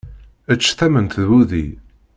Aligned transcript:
Ečč 0.53 0.65
tamment 0.77 1.17
d 1.21 1.23
wudi! 1.29 1.65